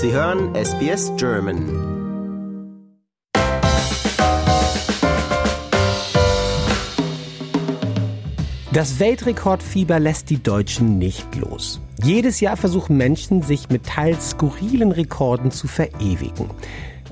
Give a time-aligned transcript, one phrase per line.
[0.00, 1.98] Sie hören SBS German.
[8.72, 11.80] Das Weltrekordfieber lässt die Deutschen nicht los.
[12.00, 16.48] Jedes Jahr versuchen Menschen, sich mit teils skurrilen Rekorden zu verewigen.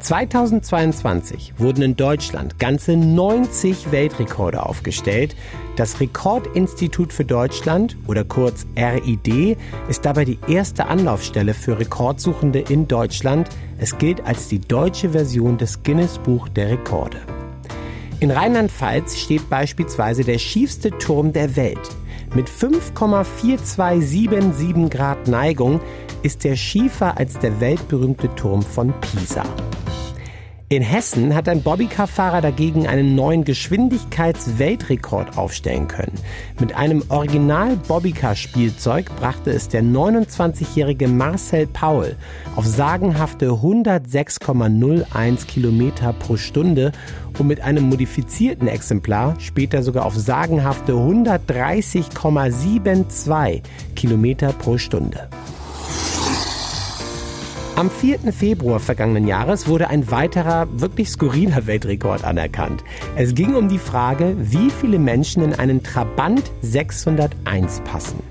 [0.06, 5.34] 2022 wurden in Deutschland ganze 90 Weltrekorde aufgestellt.
[5.74, 12.86] Das Rekordinstitut für Deutschland oder kurz RID ist dabei die erste Anlaufstelle für Rekordsuchende in
[12.86, 13.48] Deutschland.
[13.78, 17.18] Es gilt als die deutsche Version des Guinness Buch der Rekorde.
[18.20, 21.90] In Rheinland-Pfalz steht beispielsweise der schiefste Turm der Welt.
[22.36, 25.80] Mit 5,4277 Grad Neigung
[26.22, 29.42] ist er schiefer als der weltberühmte Turm von Pisa.
[30.68, 36.18] In Hessen hat ein Bobbycar-Fahrer dagegen einen neuen Geschwindigkeitsweltrekord aufstellen können.
[36.58, 42.16] Mit einem Original-Bobbycar-Spielzeug brachte es der 29-jährige Marcel Paul
[42.56, 46.90] auf sagenhafte 106,01 Kilometer pro Stunde
[47.38, 53.62] und mit einem modifizierten Exemplar später sogar auf sagenhafte 130,72
[53.94, 55.28] Kilometer pro Stunde.
[57.76, 58.32] Am 4.
[58.32, 62.82] Februar vergangenen Jahres wurde ein weiterer, wirklich skurriler Weltrekord anerkannt.
[63.16, 68.22] Es ging um die Frage, wie viele Menschen in einen Trabant 601 passen.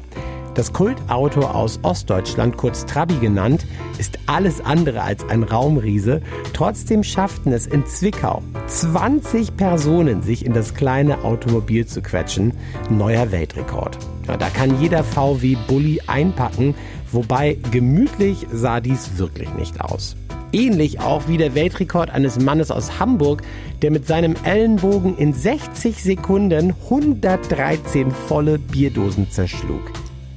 [0.55, 3.67] Das Kultauto aus Ostdeutschland, kurz Trabi genannt,
[3.99, 6.23] ist alles andere als ein Raumriese.
[6.53, 12.51] Trotzdem schafften es in Zwickau 20 Personen, sich in das kleine Automobil zu quetschen.
[12.89, 13.99] Neuer Weltrekord.
[14.27, 16.75] Ja, da kann jeder VW-Bully einpacken,
[17.11, 20.15] wobei gemütlich sah dies wirklich nicht aus.
[20.51, 23.41] Ähnlich auch wie der Weltrekord eines Mannes aus Hamburg,
[23.81, 29.91] der mit seinem Ellenbogen in 60 Sekunden 113 volle Bierdosen zerschlug.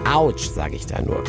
[0.05, 1.23] Autsch, sage ich da nur.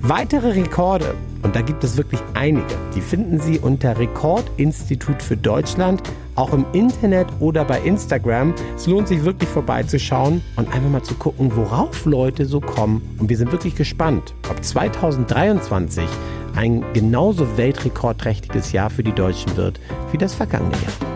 [0.00, 6.02] Weitere Rekorde, und da gibt es wirklich einige, die finden Sie unter Rekordinstitut für Deutschland,
[6.36, 8.54] auch im Internet oder bei Instagram.
[8.76, 13.02] Es lohnt sich wirklich vorbeizuschauen und einfach mal zu gucken, worauf Leute so kommen.
[13.18, 16.04] Und wir sind wirklich gespannt, ob 2023
[16.54, 19.80] ein genauso weltrekordträchtiges Jahr für die Deutschen wird
[20.12, 21.15] wie das vergangene Jahr.